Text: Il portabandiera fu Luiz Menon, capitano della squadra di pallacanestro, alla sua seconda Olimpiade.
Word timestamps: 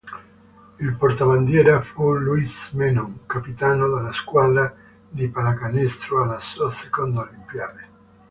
Il 0.79 0.95
portabandiera 0.97 1.79
fu 1.83 2.11
Luiz 2.15 2.71
Menon, 2.73 3.27
capitano 3.27 3.87
della 3.93 4.11
squadra 4.11 4.75
di 5.07 5.27
pallacanestro, 5.27 6.23
alla 6.23 6.39
sua 6.39 6.71
seconda 6.71 7.19
Olimpiade. 7.21 7.87